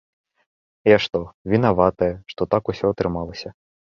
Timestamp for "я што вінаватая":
0.89-2.09